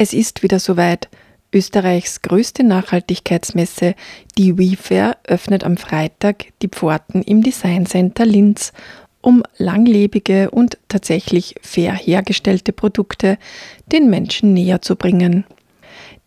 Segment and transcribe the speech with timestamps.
[0.00, 1.08] Es ist wieder soweit.
[1.52, 3.96] Österreichs größte Nachhaltigkeitsmesse,
[4.36, 8.72] die WeFair, öffnet am Freitag die Pforten im Design Center Linz,
[9.22, 13.38] um langlebige und tatsächlich fair hergestellte Produkte
[13.90, 15.44] den Menschen näher zu bringen.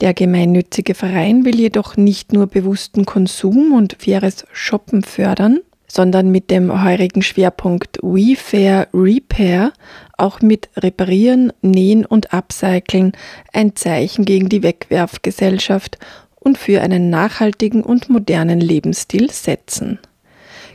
[0.02, 5.62] Der gemeinnützige Verein will jedoch nicht nur bewussten Konsum und faires Shoppen fördern,
[5.92, 9.74] sondern mit dem heurigen Schwerpunkt We Fair Repair
[10.16, 13.12] auch mit Reparieren, Nähen und Upcyclen
[13.52, 15.98] ein Zeichen gegen die Wegwerfgesellschaft
[16.40, 20.00] und für einen nachhaltigen und modernen Lebensstil setzen.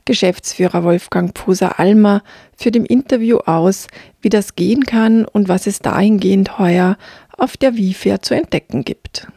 [0.05, 2.23] Geschäftsführer Wolfgang Pfuser-Almer
[2.55, 3.87] führt im Interview aus,
[4.21, 6.99] wie das gehen kann und was es dahingehend heuer
[7.39, 9.29] auf der WIFAIR zu entdecken gibt.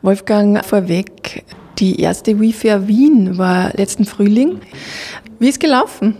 [0.00, 1.44] Wolfgang, vorweg,
[1.78, 4.60] die erste WeFair Wien war letzten Frühling.
[5.38, 6.16] Wie ist gelaufen?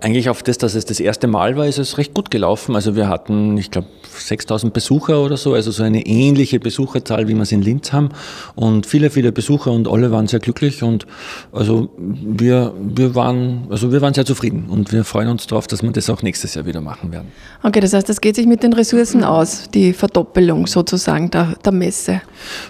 [0.00, 2.74] Eigentlich auf das, dass es das erste Mal war, ist es recht gut gelaufen.
[2.74, 7.34] Also wir hatten, ich glaube, 6000 Besucher oder so, also so eine ähnliche Besucherzahl, wie
[7.34, 8.08] wir es in Linz haben.
[8.54, 11.06] Und viele, viele Besucher und alle waren sehr glücklich und
[11.52, 15.82] also wir, wir, waren, also wir waren sehr zufrieden und wir freuen uns darauf, dass
[15.82, 17.28] wir das auch nächstes Jahr wieder machen werden.
[17.62, 21.72] Okay, das heißt, das geht sich mit den Ressourcen aus, die Verdoppelung sozusagen der, der
[21.72, 22.22] Messe.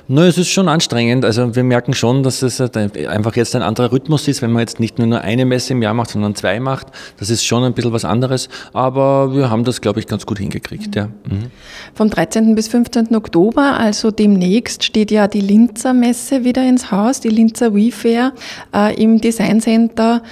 [0.09, 1.25] Na, es ist schon anstrengend.
[1.25, 4.81] Also wir merken schon, dass es einfach jetzt ein anderer Rhythmus ist, wenn man jetzt
[4.81, 6.89] nicht nur eine Messe im Jahr macht, sondern zwei macht.
[7.21, 10.39] Das ist schon ein bisschen was anderes, aber wir haben das, glaube ich, ganz gut
[10.39, 10.97] hingekriegt.
[10.97, 11.07] Ja.
[11.07, 11.51] Mhm.
[11.95, 12.55] Vom 13.
[12.55, 13.15] bis 15.
[13.15, 18.33] Oktober, also demnächst, steht ja die Linzer Messe wieder ins Haus, die Linzer WeFair
[18.75, 20.23] äh, im Design Center.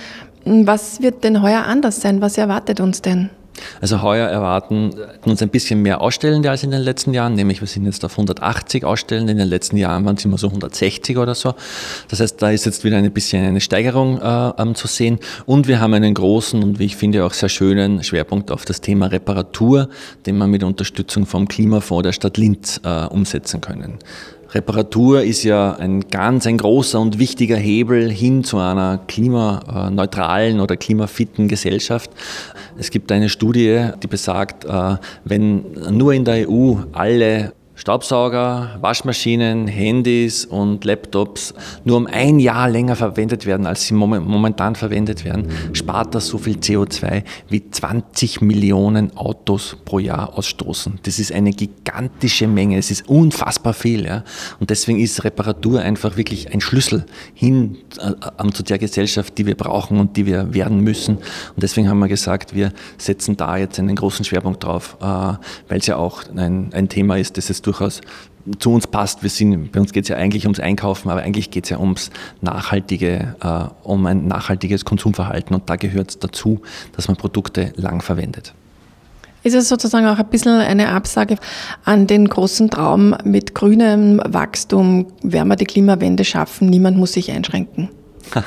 [0.44, 2.22] Was wird denn heuer anders sein?
[2.22, 3.28] Was erwartet uns denn?
[3.80, 7.68] Also heuer erwarten uns ein bisschen mehr Ausstellende als in den letzten Jahren, nämlich wir
[7.68, 11.34] sind jetzt auf 180 Ausstellende, in den letzten Jahren waren es immer so 160 oder
[11.34, 11.54] so.
[12.08, 15.80] Das heißt, da ist jetzt wieder ein bisschen eine Steigerung äh, zu sehen und wir
[15.80, 19.88] haben einen großen und wie ich finde auch sehr schönen Schwerpunkt auf das Thema Reparatur,
[20.26, 23.98] den wir mit Unterstützung vom Klimafonds der Stadt Linz äh, umsetzen können.
[24.50, 30.76] Reparatur ist ja ein ganz ein großer und wichtiger Hebel hin zu einer klimaneutralen oder
[30.76, 32.10] klimafitten Gesellschaft.
[32.78, 39.68] Es gibt eine Studie, die besagt, äh, wenn nur in der EU alle Staubsauger, Waschmaschinen,
[39.68, 45.48] Handys und Laptops nur um ein Jahr länger verwendet werden, als sie momentan verwendet werden,
[45.72, 50.98] spart das so viel CO2 wie 20 Millionen Autos pro Jahr ausstoßen.
[51.04, 54.04] Das ist eine gigantische Menge, es ist unfassbar viel.
[54.04, 54.24] Ja?
[54.58, 59.54] Und deswegen ist Reparatur einfach wirklich ein Schlüssel hin äh, zu der Gesellschaft, die wir
[59.54, 61.18] brauchen und die wir werden müssen.
[61.18, 65.78] Und deswegen haben wir gesagt, wir setzen da jetzt einen großen Schwerpunkt drauf, äh, weil
[65.78, 68.00] es ja auch ein, ein Thema ist, das es durchaus
[68.58, 69.22] zu uns passt.
[69.22, 71.78] Wir sind, bei uns geht es ja eigentlich ums Einkaufen, aber eigentlich geht es ja
[71.78, 76.62] ums nachhaltige, äh, um ein nachhaltiges Konsumverhalten und da gehört es dazu,
[76.96, 78.54] dass man Produkte lang verwendet.
[79.44, 81.36] Ist es sozusagen auch ein bisschen eine Absage
[81.84, 87.30] an den großen Traum mit grünem Wachstum, werden wir die Klimawende schaffen, niemand muss sich
[87.30, 87.88] einschränken?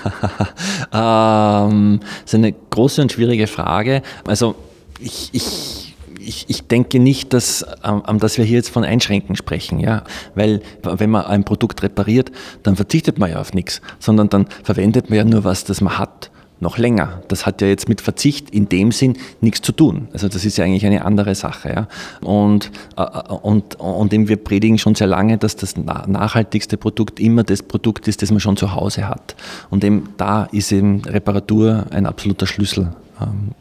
[0.94, 4.04] ähm, das ist eine große und schwierige Frage.
[4.28, 4.56] Also
[5.00, 5.81] ich, ich
[6.26, 10.04] ich, ich denke nicht, dass, ähm, dass wir hier jetzt von Einschränken sprechen, ja,
[10.36, 12.32] weil wenn man ein Produkt repariert,
[12.64, 15.98] dann verzichtet man ja auf nichts, sondern dann verwendet man ja nur was, das man
[15.98, 17.24] hat noch länger.
[17.28, 20.08] Das hat ja jetzt mit Verzicht in dem Sinn nichts zu tun.
[20.14, 21.70] Also das ist ja eigentlich eine andere Sache.
[21.70, 21.88] Ja?
[22.22, 23.04] Und, äh,
[23.34, 28.08] und, und eben wir predigen schon sehr lange, dass das nachhaltigste Produkt immer das Produkt
[28.08, 29.36] ist, das man schon zu Hause hat.
[29.72, 33.11] Und eben da ist eben Reparatur ein absoluter Schlüssel, ähm, ähm,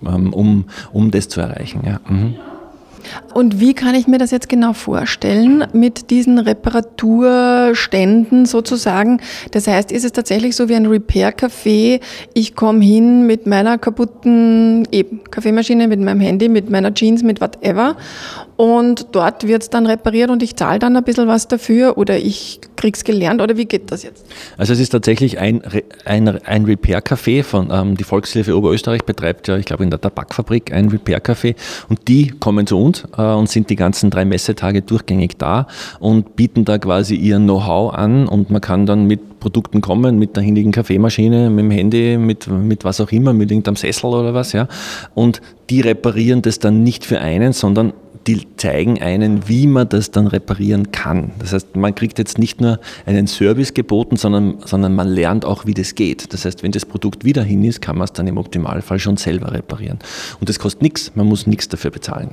[0.00, 1.82] um, um das zu erreichen.
[1.84, 2.00] Ja.
[2.08, 2.36] Mhm.
[3.34, 9.20] Und wie kann ich mir das jetzt genau vorstellen mit diesen Reparaturständen sozusagen?
[9.52, 12.00] Das heißt, ist es tatsächlich so wie ein Repair-Café?
[12.34, 17.40] Ich komme hin mit meiner kaputten eben, Kaffeemaschine, mit meinem Handy, mit meiner Jeans, mit
[17.40, 17.96] whatever
[18.60, 22.18] und dort wird es dann repariert und ich zahle dann ein bisschen was dafür oder
[22.18, 24.26] ich krieg's gelernt oder wie geht das jetzt?
[24.58, 25.62] Also es ist tatsächlich ein,
[26.04, 30.74] ein, ein Repair-Café von, ähm, die Volkshilfe Oberösterreich betreibt ja, ich glaube in der Tabakfabrik
[30.74, 31.54] ein Repair-Café
[31.88, 35.66] und die kommen zu uns äh, und sind die ganzen drei Messetage durchgängig da
[35.98, 40.36] und bieten da quasi ihr Know-how an und man kann dann mit Produkten kommen, mit
[40.36, 44.34] der hindigen Kaffeemaschine, mit dem Handy, mit, mit was auch immer, mit irgendeinem Sessel oder
[44.34, 44.68] was, ja.
[45.14, 45.40] Und
[45.70, 47.94] die reparieren das dann nicht für einen, sondern
[48.26, 51.32] die zeigen einen, wie man das dann reparieren kann.
[51.38, 55.66] Das heißt, man kriegt jetzt nicht nur einen Service geboten, sondern, sondern man lernt auch,
[55.66, 56.32] wie das geht.
[56.32, 59.16] Das heißt, wenn das Produkt wieder hin ist, kann man es dann im Optimalfall schon
[59.16, 59.98] selber reparieren.
[60.38, 62.30] Und das kostet nichts, man muss nichts dafür bezahlen.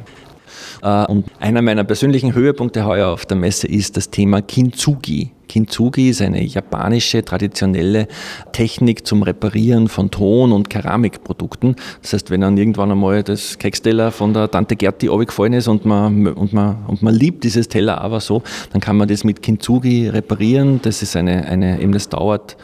[0.82, 5.32] Äh, und einer meiner persönlichen Höhepunkte heuer auf der Messe ist das Thema Kintsugi.
[5.48, 8.08] Kintsugi ist eine japanische traditionelle
[8.52, 11.76] Technik zum Reparieren von Ton- und Keramikprodukten.
[12.02, 15.86] Das heißt, wenn dann irgendwann einmal das Keksteller von der Tante Gerti gefallen ist und
[15.86, 19.42] man, und, man, und man liebt dieses Teller aber so, dann kann man das mit
[19.42, 20.80] Kintsugi reparieren.
[20.82, 22.58] Das ist eine, eine eben das dauert,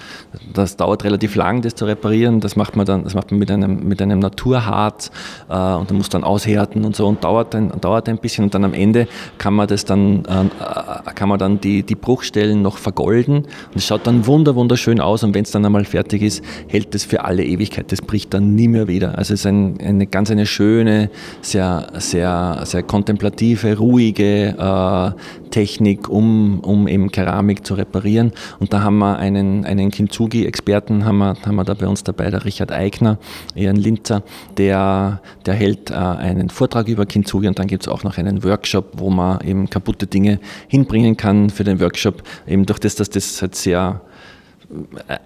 [0.54, 2.40] das dauert relativ lang, das zu reparieren.
[2.40, 5.12] Das macht man dann, das macht man mit einem, mit einem Naturharz
[5.50, 8.54] äh, und dann muss dann aushärten und so und dauert ein, dauert ein bisschen und
[8.54, 9.08] dann am Ende
[9.38, 13.86] kann man das dann, äh, kann man dann die, die Bruchstellen noch vergolden und es
[13.86, 17.24] schaut dann wunder, wunderschön aus und wenn es dann einmal fertig ist, hält es für
[17.26, 17.92] alle Ewigkeit.
[17.92, 19.18] Das bricht dann nie mehr wieder.
[19.18, 21.10] Also es ist ein, eine ganz eine schöne,
[21.42, 28.32] sehr, sehr, sehr kontemplative, ruhige äh, Technik, um, um eben Keramik zu reparieren.
[28.60, 32.32] Und da haben wir einen, einen Kintsugi-Experten, haben wir, haben wir da bei uns dabei,
[32.32, 33.20] der Richard Eigner,
[33.56, 34.24] ein Linzer,
[34.58, 38.44] der, der hält äh, einen Vortrag über Kintsugi und dann gibt es auch noch einen
[38.44, 43.12] Workshop, wo man eben kaputte Dinge hinbringen kann für den Workshop, eben durch das, dass
[43.12, 44.02] das halt sehr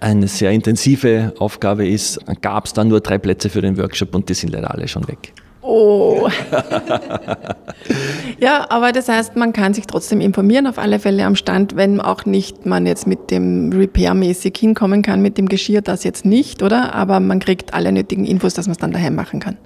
[0.00, 4.28] eine sehr intensive Aufgabe ist, gab es dann nur drei Plätze für den Workshop und
[4.28, 5.32] die sind leider alle schon weg.
[5.70, 6.30] Oh.
[8.40, 12.00] ja, aber das heißt, man kann sich trotzdem informieren, auf alle Fälle am Stand, wenn
[12.00, 16.62] auch nicht man jetzt mit dem Repair-mäßig hinkommen kann, mit dem Geschirr, das jetzt nicht,
[16.62, 16.94] oder?
[16.94, 19.58] Aber man kriegt alle nötigen Infos, dass man es dann daheim machen kann.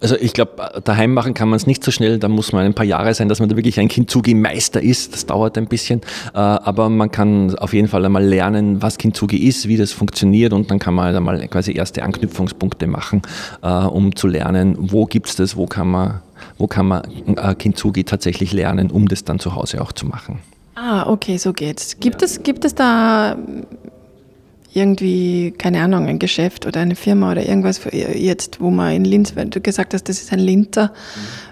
[0.00, 2.72] Also ich glaube, daheim machen kann man es nicht so schnell, da muss man ein
[2.72, 5.12] paar Jahre sein, dass man da wirklich ein Kintsugi-Meister ist.
[5.12, 6.00] Das dauert ein bisschen.
[6.32, 10.54] Äh, aber man kann auf jeden Fall einmal lernen, was Kintsugi ist, wie das funktioniert
[10.54, 13.20] und dann kann man halt einmal quasi erste Anknüpfungspunkte machen,
[13.60, 16.20] äh, um zu lernen, wo gibt es das, wo kann man,
[16.58, 17.02] wo kann man
[17.36, 20.38] äh, Kintsugi tatsächlich lernen, um das dann zu Hause auch zu machen.
[20.74, 21.98] Ah, okay, so geht's.
[22.00, 22.26] Gibt, ja.
[22.26, 23.36] es, gibt es da
[24.72, 29.36] irgendwie, keine Ahnung, ein Geschäft oder eine Firma oder irgendwas jetzt, wo man in Linz,
[29.36, 30.92] wenn du gesagt hast, das ist ein Linzer,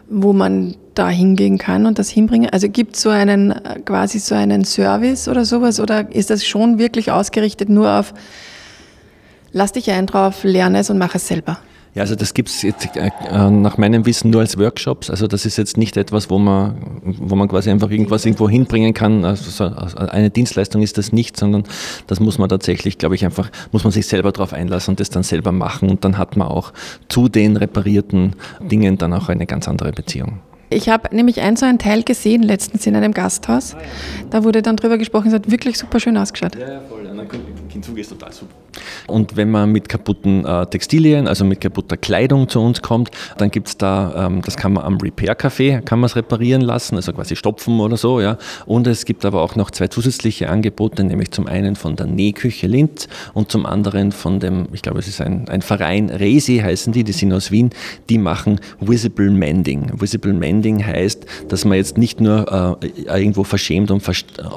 [0.08, 0.22] mhm.
[0.22, 2.50] wo man da hingehen kann und das hinbringen?
[2.50, 3.54] Also gibt es so einen,
[3.84, 8.14] quasi so einen Service oder sowas oder ist das schon wirklich ausgerichtet nur auf,
[9.52, 11.58] lass dich ein drauf, lerne es und mach es selber?
[11.94, 13.10] Ja, also das gibt es jetzt äh,
[13.50, 15.10] nach meinem Wissen nur als Workshops.
[15.10, 18.94] Also das ist jetzt nicht etwas, wo man, wo man quasi einfach irgendwas irgendwo hinbringen
[18.94, 19.25] kann.
[19.25, 21.64] Also eine Dienstleistung ist das nicht, sondern
[22.06, 25.10] das muss man tatsächlich, glaube ich, einfach, muss man sich selber darauf einlassen und das
[25.10, 25.90] dann selber machen.
[25.90, 26.72] Und dann hat man auch
[27.08, 30.38] zu den reparierten Dingen dann auch eine ganz andere Beziehung.
[30.72, 33.75] Ich habe nämlich ein so ein Teil gesehen letztens in einem Gasthaus.
[34.31, 36.54] Da wurde dann drüber gesprochen, es hat wirklich super schön ausgeschaut.
[36.54, 37.10] Ja, ja, voll.
[37.69, 38.55] Kinzuge ist total super.
[39.06, 43.50] Und wenn man mit kaputten äh, Textilien, also mit kaputter Kleidung zu uns kommt, dann
[43.50, 47.12] gibt es da, ähm, das kann man am Repair-Café, kann man es reparieren lassen, also
[47.12, 48.38] quasi stopfen oder so, ja.
[48.67, 52.67] Und es gibt aber auch noch zwei zusätzliche Angebote, nämlich zum einen von der Nähküche
[52.67, 56.93] Linz und zum anderen von dem, ich glaube, es ist ein, ein Verein, Resi heißen
[56.93, 57.71] die, die sind aus Wien,
[58.09, 60.00] die machen Visible Mending.
[60.00, 64.03] Visible Mending heißt, dass man jetzt nicht nur äh, irgendwo verschämt und,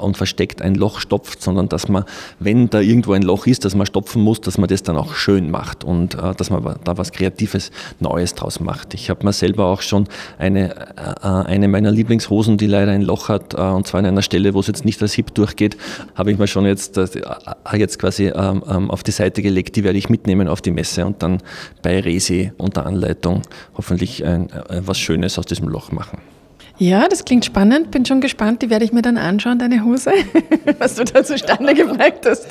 [0.00, 2.04] und versteckt ein Loch stopft, sondern dass man,
[2.38, 5.14] wenn da irgendwo ein Loch ist, das man stopfen muss, dass man das dann auch
[5.14, 7.70] schön macht und äh, dass man da was Kreatives,
[8.00, 8.94] Neues draus macht.
[8.94, 10.06] Ich habe mir selber auch schon
[10.38, 14.22] eine, äh, eine meiner Lieblingshosen, die leider ein Loch hat, äh, und zwar an einer
[14.22, 15.76] Stelle, wo es jetzt nicht als Hip durchgeht,
[16.14, 17.06] habe ich mir schon jetzt, äh,
[17.74, 19.76] jetzt quasi ähm, ähm, auf die Seite gelegt.
[19.76, 21.38] Die werde ich mitnehmen auf die Messe und dann
[21.82, 23.42] bei Resi unter Anleitung
[23.76, 26.33] hoffentlich ein, äh, was Schönes aus diesem Loch machen.
[26.76, 27.92] Ja, das klingt spannend.
[27.92, 28.62] Bin schon gespannt.
[28.62, 30.12] Die werde ich mir dann anschauen, deine Hose,
[30.78, 32.46] was du da zustande gebracht hast.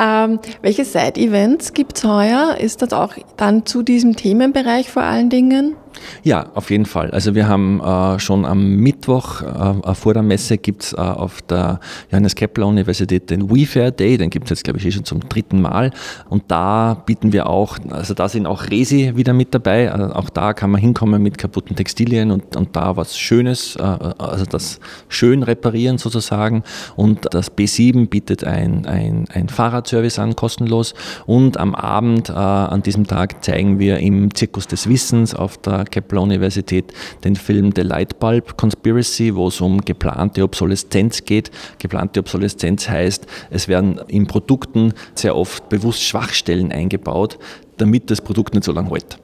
[0.00, 2.56] Ähm, welche Side-Events gibt es heuer?
[2.58, 5.76] Ist das auch dann zu diesem Themenbereich vor allen Dingen?
[6.22, 7.10] Ja, auf jeden Fall.
[7.10, 11.42] Also wir haben äh, schon am Mittwoch äh, vor der Messe gibt es äh, auf
[11.42, 11.80] der
[12.10, 15.20] Johannes Kepler Universität den WeFair Day, den gibt es jetzt glaube ich eh schon zum
[15.28, 15.90] dritten Mal.
[16.28, 20.30] Und da bieten wir auch, also da sind auch Resi wieder mit dabei, also auch
[20.30, 24.80] da kann man hinkommen mit kaputten Textilien und, und da was Schönes, äh, also das
[25.08, 26.62] schön reparieren sozusagen.
[26.96, 30.94] Und das B7 bietet ein, ein, ein Fahrradservice an, kostenlos.
[31.26, 35.83] Und am Abend äh, an diesem Tag zeigen wir im Zirkus des Wissens auf der
[35.90, 36.92] Kepler-Universität
[37.24, 41.50] den Film The Lightbulb Conspiracy, wo es um geplante Obsoleszenz geht.
[41.78, 47.38] Geplante Obsoleszenz heißt, es werden in Produkten sehr oft bewusst Schwachstellen eingebaut,
[47.76, 49.18] damit das Produkt nicht so lange hält.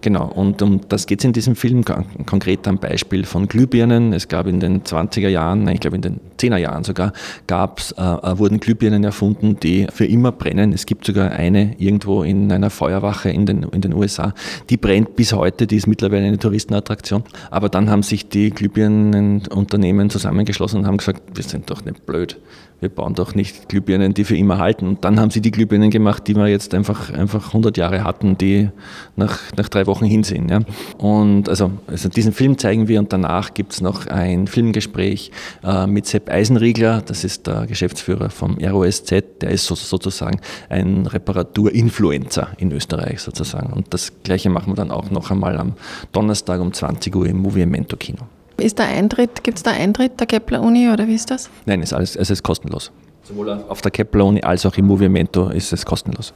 [0.00, 1.84] Genau, und um das geht es in diesem Film
[2.26, 4.12] konkret am Beispiel von Glühbirnen.
[4.12, 7.12] Es gab in den 20er Jahren, nein, ich glaube in den 10er Jahren sogar,
[7.46, 10.72] gab's, äh, äh, wurden Glühbirnen erfunden, die für immer brennen.
[10.72, 14.34] Es gibt sogar eine irgendwo in einer Feuerwache in den, in den USA,
[14.70, 17.24] die brennt bis heute, die ist mittlerweile eine Touristenattraktion.
[17.50, 22.38] Aber dann haben sich die Glühbirnenunternehmen zusammengeschlossen und haben gesagt, wir sind doch nicht blöd
[22.80, 24.86] wir bauen doch nicht Glühbirnen, die für immer halten.
[24.86, 28.38] Und dann haben sie die Glühbirnen gemacht, die wir jetzt einfach, einfach 100 Jahre hatten,
[28.38, 28.70] die
[29.16, 30.48] nach, nach nach drei Wochen hinsehen.
[30.48, 30.60] Ja.
[30.96, 35.30] Und also, also diesen Film zeigen wir und danach gibt es noch ein Filmgespräch
[35.62, 39.10] äh, mit Sepp Eisenriegler, das ist der Geschäftsführer vom ROSZ,
[39.40, 43.72] der ist so, sozusagen ein Reparatur-Influencer in Österreich sozusagen.
[43.72, 45.74] Und das gleiche machen wir dann auch noch einmal am
[46.12, 48.22] Donnerstag um 20 Uhr im Movimento Kino.
[48.56, 51.48] Ist der Eintritt, gibt es da Eintritt der Kepler Uni oder wie ist das?
[51.66, 52.90] Nein, ist alles, es ist kostenlos.
[53.22, 56.32] Sowohl auf der Kepler Uni als auch im Movimento ist es kostenlos.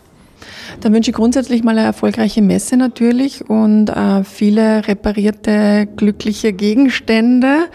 [0.80, 7.66] Dann wünsche ich grundsätzlich mal eine erfolgreiche Messe natürlich und äh, viele reparierte, glückliche Gegenstände.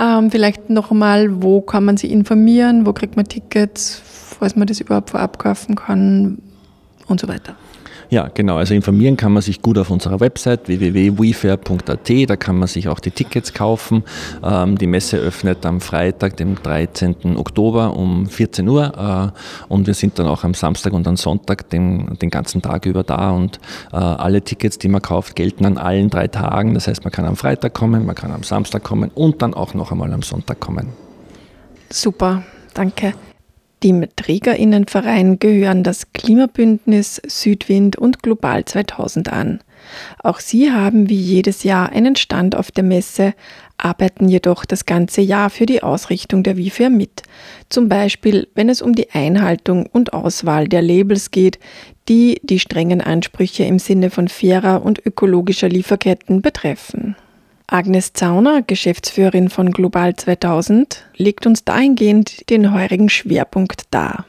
[0.00, 4.00] Ähm, vielleicht nochmal, wo kann man sich informieren, wo kriegt man Tickets,
[4.38, 6.38] falls man das überhaupt vorab kaufen kann
[7.06, 7.56] und so weiter.
[8.10, 8.56] Ja, genau.
[8.56, 12.30] Also informieren kann man sich gut auf unserer Website www.wefair.at.
[12.30, 14.02] Da kann man sich auch die Tickets kaufen.
[14.42, 17.36] Ähm, die Messe öffnet am Freitag, dem 13.
[17.36, 19.34] Oktober um 14 Uhr.
[19.36, 22.86] Äh, und wir sind dann auch am Samstag und am Sonntag den, den ganzen Tag
[22.86, 23.30] über da.
[23.30, 23.60] Und
[23.92, 26.72] äh, alle Tickets, die man kauft, gelten an allen drei Tagen.
[26.72, 29.74] Das heißt, man kann am Freitag kommen, man kann am Samstag kommen und dann auch
[29.74, 30.88] noch einmal am Sonntag kommen.
[31.90, 33.12] Super, danke.
[33.82, 39.60] Dem Trägerinnenverein gehören das Klimabündnis Südwind und Global 2000 an.
[40.22, 43.34] Auch sie haben wie jedes Jahr einen Stand auf der Messe,
[43.76, 47.22] arbeiten jedoch das ganze Jahr für die Ausrichtung der WIFER mit.
[47.68, 51.60] Zum Beispiel, wenn es um die Einhaltung und Auswahl der Labels geht,
[52.08, 57.14] die die strengen Ansprüche im Sinne von fairer und ökologischer Lieferketten betreffen.
[57.70, 64.24] Agnes Zauner, Geschäftsführerin von Global 2000, legt uns dahingehend den heurigen Schwerpunkt dar.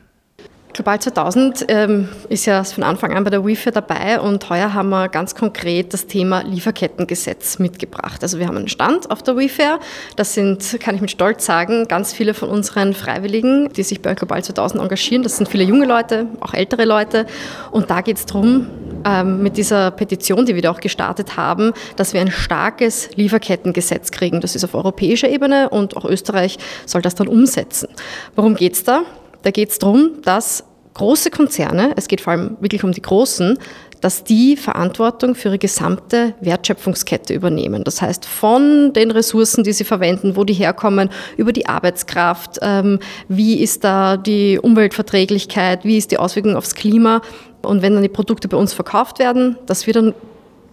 [0.71, 4.89] Global 2000 ähm, ist ja von Anfang an bei der WIFA dabei und heuer haben
[4.89, 8.21] wir ganz konkret das Thema Lieferkettengesetz mitgebracht.
[8.21, 9.79] Also wir haben einen Stand auf der WIFA.
[10.15, 14.13] Das sind, kann ich mit Stolz sagen, ganz viele von unseren Freiwilligen, die sich bei
[14.13, 15.23] Global 2000 engagieren.
[15.23, 17.25] Das sind viele junge Leute, auch ältere Leute.
[17.71, 18.67] Und da geht es darum,
[19.05, 24.11] ähm, mit dieser Petition, die wir da auch gestartet haben, dass wir ein starkes Lieferkettengesetz
[24.11, 24.39] kriegen.
[24.39, 27.89] Das ist auf europäischer Ebene und auch Österreich soll das dann umsetzen.
[28.35, 29.01] Worum geht es da?
[29.43, 33.57] Da geht es darum, dass große Konzerne, es geht vor allem wirklich um die großen,
[34.01, 37.83] dass die Verantwortung für ihre gesamte Wertschöpfungskette übernehmen.
[37.83, 42.99] Das heißt, von den Ressourcen, die sie verwenden, wo die herkommen, über die Arbeitskraft, ähm,
[43.27, 47.21] wie ist da die Umweltverträglichkeit, wie ist die Auswirkung aufs Klima.
[47.61, 50.13] Und wenn dann die Produkte bei uns verkauft werden, dass wir dann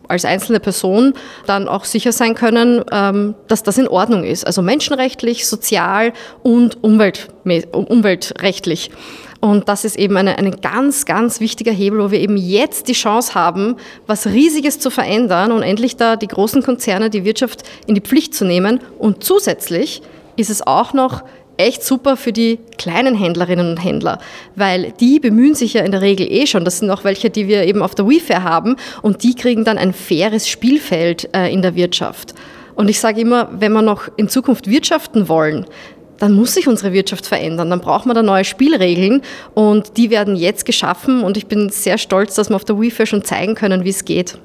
[0.08, 1.14] als einzelne Person
[1.46, 4.46] dann auch sicher sein können, ähm, dass das in Ordnung ist.
[4.46, 7.28] Also menschenrechtlich, sozial und umwelt,
[7.72, 8.90] umweltrechtlich.
[9.40, 12.94] Und das ist eben eine, ein ganz, ganz wichtiger Hebel, wo wir eben jetzt die
[12.94, 17.94] Chance haben, was Riesiges zu verändern und endlich da die großen Konzerne, die Wirtschaft in
[17.94, 18.80] die Pflicht zu nehmen.
[18.98, 20.02] Und zusätzlich
[20.36, 21.22] ist es auch noch
[21.56, 24.18] echt super für die kleinen Händlerinnen und Händler,
[24.54, 26.64] weil die bemühen sich ja in der Regel eh schon.
[26.64, 29.78] Das sind auch welche, die wir eben auf der WeFair haben und die kriegen dann
[29.78, 32.34] ein faires Spielfeld äh, in der Wirtschaft.
[32.74, 35.66] Und ich sage immer, wenn wir noch in Zukunft wirtschaften wollen,
[36.18, 37.70] dann muss sich unsere Wirtschaft verändern.
[37.70, 39.22] Dann brauchen wir da neue Spielregeln
[39.54, 43.06] und die werden jetzt geschaffen und ich bin sehr stolz, dass wir auf der WeFair
[43.06, 44.38] schon zeigen können, wie es geht.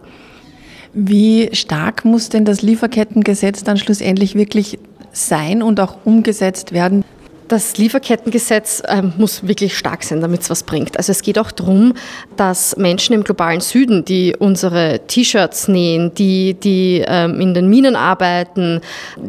[0.94, 4.77] Wie stark muss denn das Lieferkettengesetz dann schlussendlich wirklich
[5.12, 7.03] sein und auch umgesetzt werden?
[7.51, 10.96] Das Lieferkettengesetz ähm, muss wirklich stark sein, damit es was bringt.
[10.96, 11.96] Also es geht auch darum,
[12.38, 17.98] dass Menschen im globalen Süden, die unsere T-Shirts nähen, die, die ähm, in den Minen
[17.98, 18.80] arbeiten,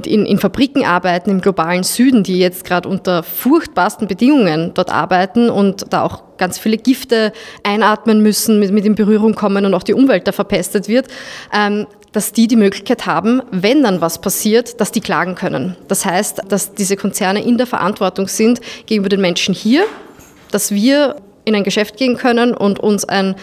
[0.07, 5.51] in, in Fabriken arbeiten im globalen Süden, die jetzt gerade unter furchtbarsten Bedingungen dort arbeiten
[5.51, 7.33] und da auch ganz viele Gifte
[7.65, 11.09] einatmen müssen, mit, mit in Berührung kommen und auch die Umwelt da verpestet wird,
[11.53, 15.77] ähm, dass die die Möglichkeit haben, wenn dann was passiert, dass die klagen können.
[15.89, 19.85] Das heißt, dass diese Konzerne in der Verantwortung sind gegenüber den Menschen hier,
[20.51, 23.35] dass wir in ein Geschäft gehen können und uns ein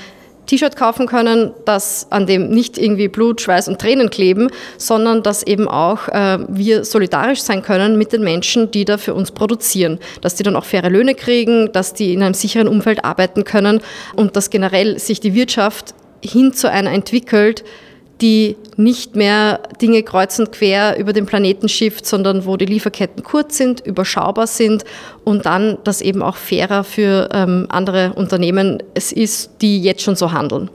[0.49, 5.43] T-Shirt kaufen können, das an dem nicht irgendwie Blut, Schweiß und Tränen kleben, sondern dass
[5.43, 9.99] eben auch äh, wir solidarisch sein können mit den Menschen, die da für uns produzieren,
[10.21, 13.81] dass die dann auch faire Löhne kriegen, dass die in einem sicheren Umfeld arbeiten können
[14.15, 17.63] und dass generell sich die Wirtschaft hin zu einer entwickelt,
[18.21, 23.23] die nicht mehr Dinge kreuz und quer über den Planeten schifft, sondern wo die Lieferketten
[23.23, 24.83] kurz sind, überschaubar sind
[25.23, 30.15] und dann das eben auch fairer für ähm, andere Unternehmen es ist, die jetzt schon
[30.15, 30.69] so handeln.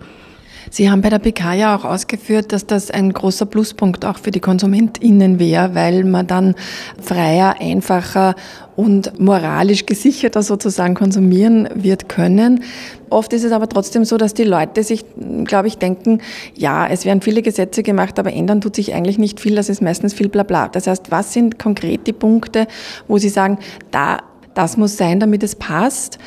[0.74, 4.32] Sie haben bei der PK ja auch ausgeführt, dass das ein großer Pluspunkt auch für
[4.32, 6.56] die KonsumentInnen wäre, weil man dann
[7.00, 8.34] freier, einfacher
[8.74, 12.64] und moralisch gesicherter sozusagen konsumieren wird können.
[13.08, 15.04] Oft ist es aber trotzdem so, dass die Leute sich,
[15.44, 16.20] glaube ich, denken,
[16.56, 19.80] ja, es werden viele Gesetze gemacht, aber ändern tut sich eigentlich nicht viel, das ist
[19.80, 20.66] meistens viel Blabla.
[20.66, 22.66] Das heißt, was sind konkret die Punkte,
[23.06, 23.58] wo Sie sagen,
[23.92, 24.18] da,
[24.54, 26.18] das muss sein, damit es passt?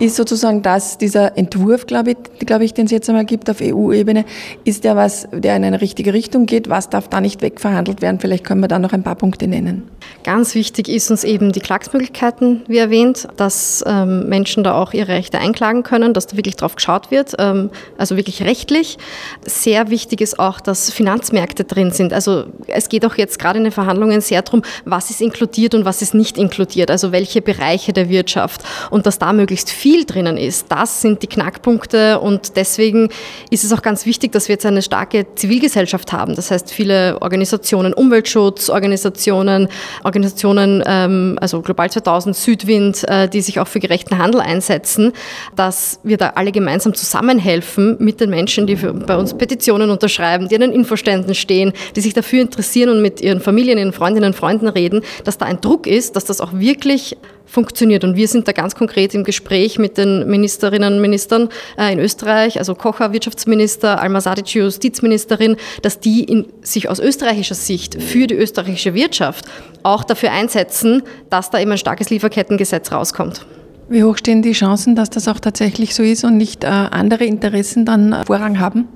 [0.00, 3.58] Ist sozusagen das, dieser Entwurf, glaube ich, glaube ich, den es jetzt einmal gibt auf
[3.60, 4.24] EU-Ebene,
[4.64, 6.70] ist der was, der in eine richtige Richtung geht.
[6.70, 8.18] Was darf da nicht wegverhandelt werden?
[8.18, 9.88] Vielleicht können wir da noch ein paar Punkte nennen.
[10.24, 15.08] Ganz wichtig ist uns eben die Klagsmöglichkeiten, wie erwähnt, dass ähm, Menschen da auch ihre
[15.08, 18.96] Rechte einklagen können, dass da wirklich drauf geschaut wird, ähm, also wirklich rechtlich.
[19.42, 22.12] Sehr wichtig ist auch, dass Finanzmärkte drin sind.
[22.14, 25.84] Also es geht auch jetzt gerade in den Verhandlungen sehr darum, was ist inkludiert und
[25.84, 30.36] was ist nicht inkludiert, also welche Bereiche der Wirtschaft und dass da möglichst viel drinnen
[30.36, 30.66] ist.
[30.70, 33.08] Das sind die Knackpunkte und deswegen
[33.50, 36.34] ist es auch ganz wichtig, dass wir jetzt eine starke Zivilgesellschaft haben.
[36.34, 39.68] Das heißt, viele Organisationen, Umweltschutzorganisationen,
[40.04, 45.12] Organisationen, ähm, also Global 2000, Südwind, äh, die sich auch für gerechten Handel einsetzen,
[45.56, 50.54] dass wir da alle gemeinsam zusammenhelfen mit den Menschen, die bei uns Petitionen unterschreiben, die
[50.54, 54.36] an den Infoständen stehen, die sich dafür interessieren und mit ihren Familien, ihren Freundinnen und
[54.36, 57.16] Freunden reden, dass da ein Druck ist, dass das auch wirklich
[57.50, 58.04] funktioniert.
[58.04, 61.98] Und wir sind da ganz konkret im Gespräch mit den Ministerinnen und Ministern äh, in
[61.98, 68.26] Österreich, also Kocher, Wirtschaftsminister, Alma Sadic, Justizministerin, dass die in, sich aus österreichischer Sicht für
[68.26, 69.44] die österreichische Wirtschaft
[69.82, 73.46] auch dafür einsetzen, dass da eben ein starkes Lieferkettengesetz rauskommt.
[73.88, 77.24] Wie hoch stehen die Chancen, dass das auch tatsächlich so ist und nicht äh, andere
[77.24, 78.86] Interessen dann Vorrang haben?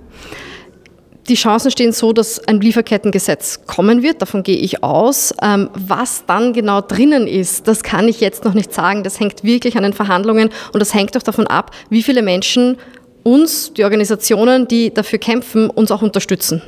[1.28, 5.32] Die Chancen stehen so, dass ein Lieferkettengesetz kommen wird, davon gehe ich aus.
[5.42, 9.04] Ähm, was dann genau drinnen ist, das kann ich jetzt noch nicht sagen.
[9.04, 12.76] Das hängt wirklich an den Verhandlungen und das hängt auch davon ab, wie viele Menschen
[13.22, 16.60] uns, die Organisationen, die dafür kämpfen, uns auch unterstützen.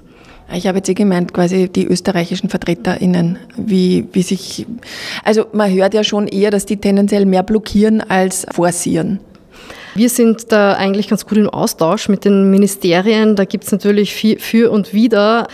[0.54, 4.64] Ich habe jetzt eh gemeint, quasi die österreichischen VertreterInnen, wie, wie sich,
[5.24, 9.18] also man hört ja schon eher, dass die tendenziell mehr blockieren als forcieren.
[9.96, 13.34] Wir sind da eigentlich ganz gut im Austausch mit den Ministerien.
[13.34, 15.48] Da gibt es natürlich für und wider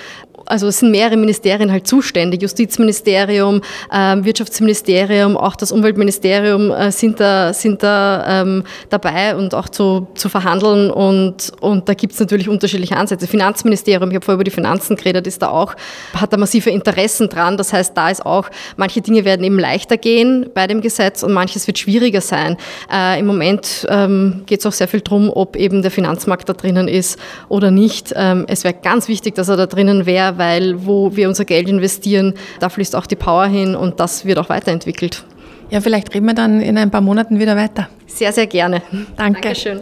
[0.46, 7.20] also es sind mehrere Ministerien halt zuständig, Justizministerium, ähm, Wirtschaftsministerium, auch das Umweltministerium äh, sind
[7.20, 12.20] da, sind da ähm, dabei und auch zu, zu verhandeln und, und da gibt es
[12.20, 13.26] natürlich unterschiedliche Ansätze.
[13.26, 15.74] Finanzministerium, ich habe vorher über die Finanzen geredet, ist da auch,
[16.14, 17.56] hat da massive Interessen dran.
[17.56, 21.32] Das heißt, da ist auch, manche Dinge werden eben leichter gehen bei dem Gesetz und
[21.32, 22.56] manches wird schwieriger sein.
[22.92, 26.52] Äh, Im Moment ähm, geht es auch sehr viel darum, ob eben der Finanzmarkt da
[26.52, 27.18] drinnen ist
[27.48, 28.12] oder nicht.
[28.16, 31.68] Ähm, es wäre ganz wichtig, dass er da drinnen wäre, weil wo wir unser Geld
[31.68, 35.24] investieren, da fließt auch die Power hin und das wird auch weiterentwickelt.
[35.70, 37.88] Ja, vielleicht reden wir dann in ein paar Monaten wieder weiter.
[38.06, 38.82] Sehr, sehr gerne.
[39.16, 39.40] Danke.
[39.40, 39.80] Dankeschön.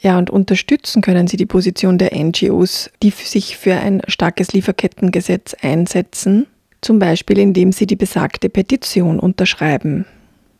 [0.00, 5.54] Ja, und unterstützen können Sie die Position der NGOs, die sich für ein starkes Lieferkettengesetz
[5.60, 6.46] einsetzen,
[6.80, 10.06] zum Beispiel indem Sie die besagte Petition unterschreiben.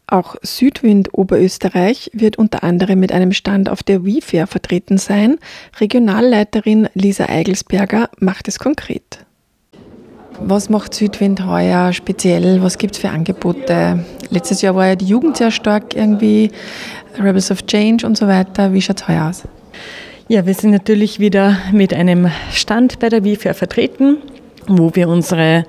[0.09, 5.39] Auch Südwind Oberösterreich wird unter anderem mit einem Stand auf der WeFair vertreten sein.
[5.81, 9.26] Regionalleiterin Lisa Eigelsberger macht es konkret.
[10.41, 12.63] Was macht Südwind heuer speziell?
[12.63, 14.05] Was gibt es für Angebote?
[14.31, 16.51] Letztes Jahr war ja die Jugend sehr stark irgendwie,
[17.19, 18.73] Rebels of Change und so weiter.
[18.73, 19.43] Wie schaut es heuer aus?
[20.29, 24.19] Ja, wir sind natürlich wieder mit einem Stand bei der WIFA vertreten
[24.69, 25.65] wo wir unsere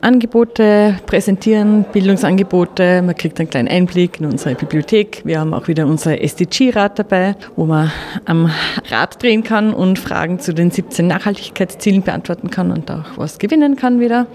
[0.00, 3.02] Angebote präsentieren, Bildungsangebote.
[3.02, 5.22] Man kriegt einen kleinen Einblick in unsere Bibliothek.
[5.24, 7.92] Wir haben auch wieder unser SDG-Rad dabei, wo man
[8.24, 8.50] am
[8.90, 13.76] Rad drehen kann und Fragen zu den 17 Nachhaltigkeitszielen beantworten kann und auch was gewinnen
[13.76, 14.26] kann wieder.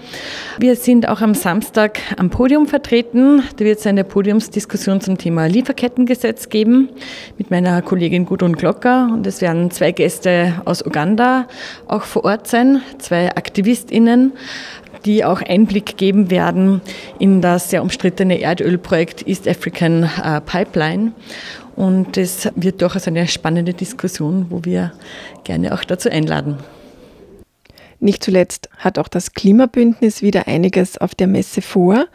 [0.58, 3.42] Wir sind auch am Samstag am Podium vertreten.
[3.56, 6.88] Da wird es eine Podiumsdiskussion zum Thema Lieferkettengesetz geben
[7.38, 11.46] mit meiner Kollegin Gudrun Glocker und es werden zwei Gäste aus Uganda
[11.86, 14.32] auch vor Ort sein, zwei AktivistInnen Expertinnen,
[15.04, 16.80] die auch Einblick geben werden
[17.18, 21.12] in das sehr umstrittene Erdölprojekt East African äh, Pipeline.
[21.76, 24.92] Und es wird durchaus eine spannende Diskussion, wo wir
[25.44, 26.56] gerne auch dazu einladen.
[28.00, 32.06] Nicht zuletzt hat auch das Klimabündnis wieder einiges auf der Messe vor.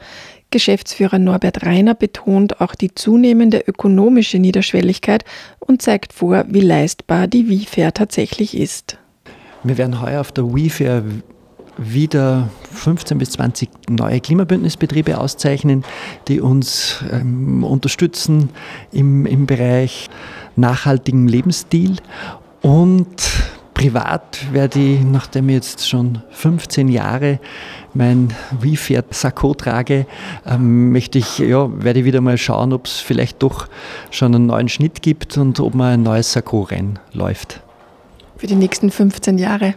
[0.50, 5.24] Geschäftsführer Norbert Reiner betont auch die zunehmende ökonomische Niederschwelligkeit
[5.60, 8.98] und zeigt vor, wie leistbar die WeFair tatsächlich ist.
[9.64, 11.04] Wir werden heuer auf der WeFair
[11.78, 15.84] wieder 15 bis 20 neue Klimabündnisbetriebe auszeichnen,
[16.28, 18.50] die uns ähm, unterstützen
[18.92, 20.10] im, im Bereich
[20.56, 21.98] nachhaltigen Lebensstil.
[22.62, 23.08] Und
[23.74, 27.40] privat werde ich, nachdem ich jetzt schon 15 Jahre
[27.94, 30.06] mein WeFair-Sakko trage,
[30.46, 33.68] ähm, möchte ich, ja, werde ich wieder mal schauen, ob es vielleicht doch
[34.12, 37.62] schon einen neuen Schnitt gibt und ob man ein neues Sakko-Rennen läuft.
[38.38, 39.74] Für die nächsten 15 Jahre.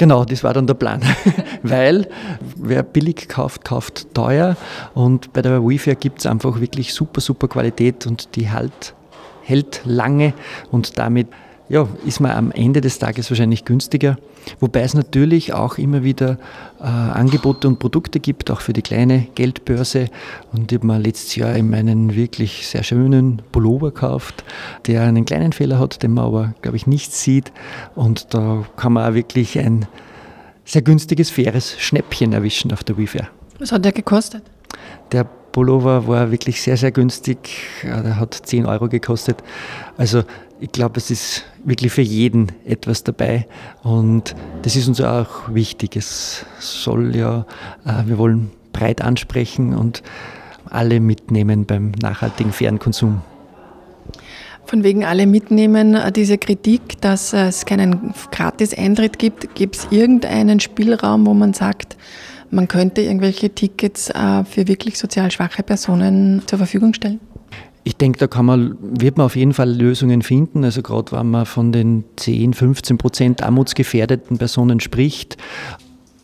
[0.00, 1.02] Genau, das war dann der Plan.
[1.62, 2.08] Weil
[2.56, 4.56] wer billig kauft, kauft teuer.
[4.94, 8.94] Und bei der WeFair gibt es einfach wirklich super, super Qualität und die halt,
[9.42, 10.32] hält lange
[10.70, 11.28] und damit
[11.70, 14.18] ja, ist man am Ende des Tages wahrscheinlich günstiger.
[14.58, 16.36] Wobei es natürlich auch immer wieder
[16.80, 20.06] äh, Angebote und Produkte gibt, auch für die kleine Geldbörse.
[20.52, 24.42] Und ich habe mir letztes Jahr in meinen wirklich sehr schönen Pullover gekauft,
[24.88, 27.52] der einen kleinen Fehler hat, den man aber, glaube ich, nicht sieht.
[27.94, 29.86] Und da kann man auch wirklich ein
[30.64, 33.28] sehr günstiges, faires Schnäppchen erwischen auf der WeFair.
[33.60, 34.42] Was hat der gekostet?
[35.12, 37.38] Der Pullover war wirklich sehr, sehr günstig.
[37.82, 39.42] Der hat 10 Euro gekostet.
[39.96, 40.22] Also
[40.60, 43.46] ich glaube, es ist wirklich für jeden etwas dabei.
[43.82, 45.96] Und das ist uns auch wichtig.
[45.96, 47.46] Es soll ja,
[47.84, 50.02] äh, wir wollen breit ansprechen und
[50.68, 53.22] alle mitnehmen beim nachhaltigen, fairen Konsum.
[54.66, 60.60] Von wegen alle mitnehmen, äh, diese Kritik, dass es keinen Gratis-Eintritt gibt, gibt es irgendeinen
[60.60, 61.96] Spielraum, wo man sagt,
[62.50, 67.20] man könnte irgendwelche Tickets äh, für wirklich sozial schwache Personen zur Verfügung stellen?
[67.82, 70.64] Ich denke, da kann man, wird man auf jeden Fall Lösungen finden.
[70.64, 75.38] Also gerade wenn man von den 10, 15 Prozent armutsgefährdeten Personen spricht.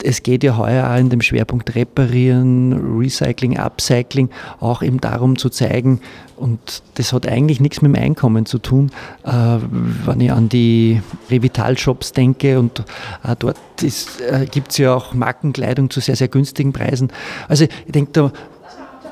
[0.03, 4.31] Es geht ja heuer auch in dem Schwerpunkt Reparieren, Recycling, Upcycling
[4.61, 6.01] auch eben darum zu zeigen,
[6.37, 8.91] und das hat eigentlich nichts mit dem Einkommen zu tun,
[9.25, 12.81] äh, wenn ich an die Revital-Shops denke und
[13.25, 17.11] äh, dort äh, gibt es ja auch Markenkleidung zu sehr, sehr günstigen Preisen.
[17.49, 18.33] Also ich denke, da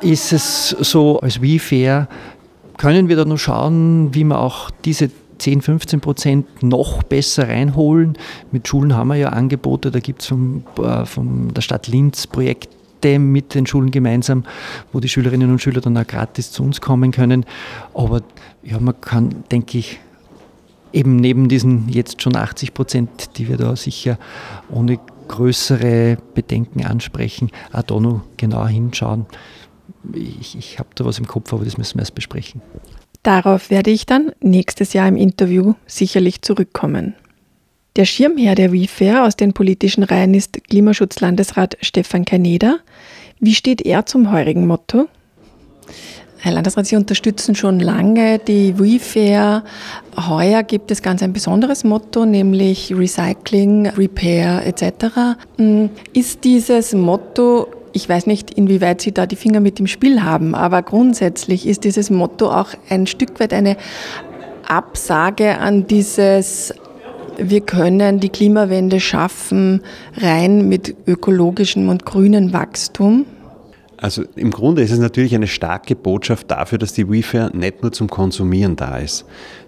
[0.03, 2.09] ist es so als WeFair
[2.77, 5.11] können wir da noch schauen, wie wir auch diese
[5.45, 8.17] 10, 15 Prozent noch besser reinholen.
[8.51, 13.19] Mit Schulen haben wir ja Angebote, da gibt es von, äh, der Stadt Linz Projekte
[13.19, 14.45] mit den Schulen gemeinsam,
[14.91, 17.45] wo die Schülerinnen und Schüler dann auch gratis zu uns kommen können.
[17.93, 18.23] Aber
[18.63, 20.01] ja, man kann, denke ich,
[20.95, 24.19] eben neben diesen jetzt schon 80 Prozent, die wir da sicher
[24.71, 29.27] ohne größere Bedenken ansprechen, auch da noch genauer hinschauen
[30.13, 32.61] ich, ich habe da was im Kopf, aber das müssen wir erst besprechen.
[33.25, 37.15] Darauf werde ich dann nächstes Jahr im Interview sicherlich zurückkommen.
[37.97, 42.77] Der Schirmherr der WeFair aus den politischen Reihen ist Klimaschutzlandesrat Stefan Kaneda.
[43.41, 45.09] Wie steht er zum heurigen Motto?
[46.39, 49.65] Herr Landesrat, Sie unterstützen schon lange die WeFair.
[50.29, 55.39] Heuer gibt es ganz ein besonderes Motto, nämlich Recycling, Repair etc.
[55.57, 60.23] Hm, ist dieses Motto ich weiß nicht, inwieweit Sie da die Finger mit im Spiel
[60.23, 63.77] haben, aber grundsätzlich ist dieses Motto auch ein Stück weit eine
[64.67, 66.75] Absage an dieses
[67.37, 69.83] wir können die Klimawende schaffen,
[70.17, 73.27] rein mit ökologischem und grünem Wachstum?
[74.05, 77.91] Also im Grunde ist es natürlich eine starke Botschaft dafür, dass die WeFair nicht nur
[77.91, 79.25] zum Konsumieren da ist.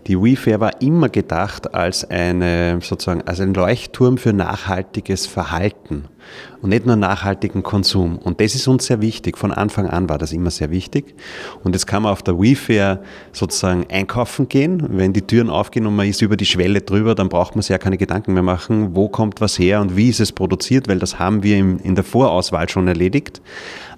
[0.09, 6.05] Die WeFair war immer gedacht als, eine, sozusagen, als ein Leuchtturm für nachhaltiges Verhalten
[6.61, 8.19] und nicht nur nachhaltigen Konsum.
[8.19, 9.39] Und das ist uns sehr wichtig.
[9.39, 11.15] Von Anfang an war das immer sehr wichtig.
[11.65, 14.87] Und jetzt kann man auf der WeFair sozusagen einkaufen gehen.
[14.91, 17.71] Wenn die Türen aufgehen und man ist über die Schwelle drüber, dann braucht man sich
[17.71, 20.99] ja keine Gedanken mehr machen, wo kommt was her und wie ist es produziert, weil
[20.99, 23.41] das haben wir in der Vorauswahl schon erledigt.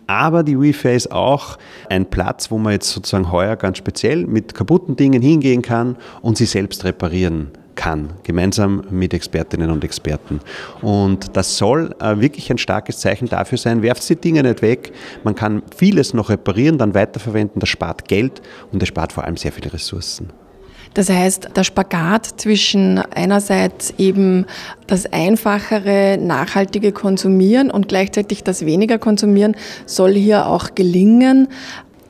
[0.09, 1.59] Aber die WeFair ist auch
[1.91, 6.39] ein Platz, wo man jetzt sozusagen heuer ganz speziell mit kaputten Dingen hingehen kann und
[6.39, 10.41] sie selbst reparieren kann, gemeinsam mit Expertinnen und Experten.
[10.81, 14.93] Und das soll äh, wirklich ein starkes Zeichen dafür sein, werft die Dinge nicht weg,
[15.25, 18.41] man kann vieles noch reparieren, dann weiterverwenden, das spart Geld
[18.73, 20.31] und es spart vor allem sehr viele Ressourcen.
[20.99, 24.47] Das heißt, der Spagat zwischen einerseits eben
[24.89, 29.55] das einfachere, nachhaltige Konsumieren und gleichzeitig das weniger Konsumieren
[29.87, 31.47] soll hier auch gelingen.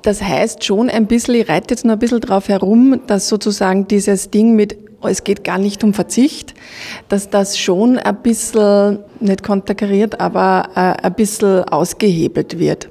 [0.01, 3.87] Das heißt schon ein bisschen, ich reite jetzt noch ein bisschen drauf herum, dass sozusagen
[3.89, 6.55] dieses Ding mit es geht gar nicht um Verzicht,
[7.11, 12.89] dass das schon ein bisschen, nicht konterkariert, aber äh, ein bisschen ausgehebelt wird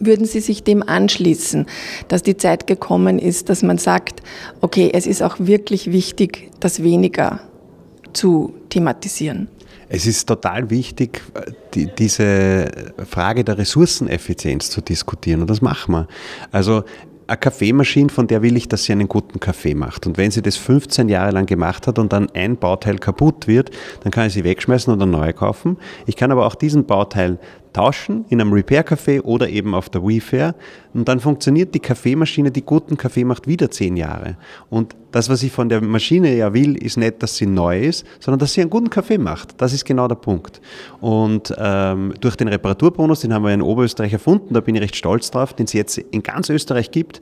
[0.00, 1.66] würden Sie sich dem anschließen,
[2.08, 4.22] dass die Zeit gekommen ist, dass man sagt,
[4.60, 7.40] okay, es ist auch wirklich wichtig, das weniger
[8.12, 9.48] zu thematisieren?
[9.92, 11.20] Es ist total wichtig,
[11.74, 12.70] die, diese
[13.08, 16.08] Frage der Ressourceneffizienz zu diskutieren und das machen wir.
[16.52, 16.84] Also
[17.30, 20.06] eine Kaffeemaschine, von der will ich, dass sie einen guten Kaffee macht.
[20.06, 23.70] Und wenn sie das 15 Jahre lang gemacht hat und dann ein Bauteil kaputt wird,
[24.02, 25.76] dann kann ich sie wegschmeißen oder neu kaufen.
[26.06, 27.38] Ich kann aber auch diesen Bauteil
[27.72, 30.54] tauschen in einem Repair-Café oder eben auf der WeFair.
[30.92, 34.36] Und dann funktioniert die Kaffeemaschine, die guten Kaffee macht, wieder zehn Jahre.
[34.68, 38.06] Und das, was ich von der Maschine ja will, ist nicht, dass sie neu ist,
[38.18, 39.60] sondern dass sie einen guten Kaffee macht.
[39.60, 40.60] Das ist genau der Punkt.
[41.00, 44.96] Und ähm, durch den Reparaturbonus, den haben wir in Oberösterreich erfunden, da bin ich recht
[44.96, 47.20] stolz drauf, den es jetzt in ganz Österreich gibt,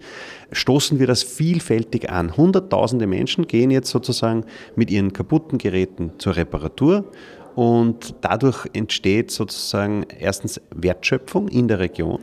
[0.52, 2.36] stoßen wir das vielfältig an.
[2.36, 4.44] Hunderttausende Menschen gehen jetzt sozusagen
[4.76, 7.04] mit ihren kaputten Geräten zur Reparatur
[7.58, 12.20] und dadurch entsteht sozusagen erstens Wertschöpfung in der Region.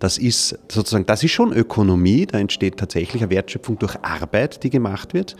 [0.00, 4.70] Das ist sozusagen, das ist schon Ökonomie, da entsteht tatsächlich eine Wertschöpfung durch Arbeit, die
[4.70, 5.36] gemacht wird.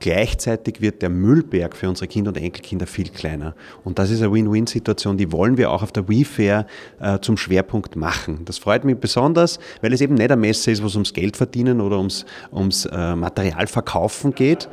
[0.00, 3.54] Gleichzeitig wird der Müllberg für unsere Kinder und Enkelkinder viel kleiner.
[3.84, 6.66] Und das ist eine Win-Win-Situation, die wollen wir auch auf der WeFair
[6.98, 8.40] äh, zum Schwerpunkt machen.
[8.44, 11.36] Das freut mich besonders, weil es eben nicht eine Messe ist, wo es ums Geld
[11.36, 14.68] verdienen oder ums, ums äh, Materialverkaufen geht,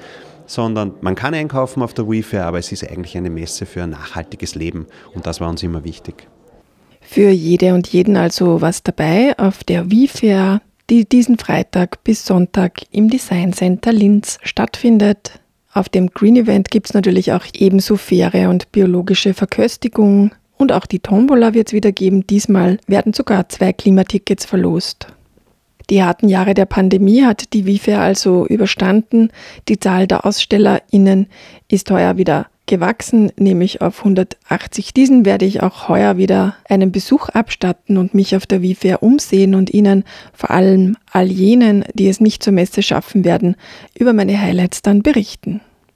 [0.47, 3.91] sondern man kann einkaufen auf der WeFair, aber es ist eigentlich eine Messe für ein
[3.91, 6.27] nachhaltiges Leben und das war uns immer wichtig.
[7.01, 12.81] Für jede und jeden also was dabei auf der WeFair die diesen Freitag bis Sonntag
[12.91, 15.39] im Design Center Linz stattfindet.
[15.73, 20.85] Auf dem Green Event gibt es natürlich auch ebenso faire und biologische Verköstigung und auch
[20.85, 22.25] die Tombola wird es wieder geben.
[22.25, 25.07] Diesmal werden sogar zwei Klimatickets verlost.
[25.89, 29.29] Die harten Jahre der Pandemie hat die WIFE also überstanden.
[29.69, 31.27] Die Zahl der AusstellerInnen
[31.69, 34.93] ist heuer wieder gewachsen, nämlich auf 180.
[34.93, 39.55] Diesen werde ich auch heuer wieder einen Besuch abstatten und mich auf der WIFAIR umsehen
[39.55, 43.55] und Ihnen vor allem all jenen, die es nicht zur Messe schaffen werden,
[43.97, 45.61] über meine Highlights dann berichten.